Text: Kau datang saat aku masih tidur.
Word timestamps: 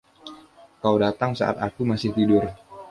Kau 0.83 0.95
datang 1.05 1.31
saat 1.39 1.57
aku 1.67 1.81
masih 1.91 2.09
tidur. 2.17 2.43